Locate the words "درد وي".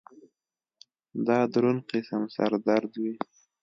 2.67-3.13